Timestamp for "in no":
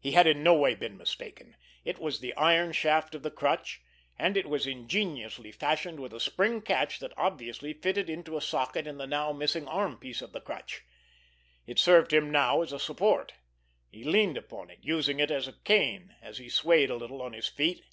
0.26-0.54